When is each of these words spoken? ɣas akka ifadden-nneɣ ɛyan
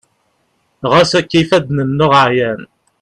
ɣas 0.91 1.11
akka 1.19 1.35
ifadden-nneɣ 1.41 2.11
ɛyan 2.25 2.61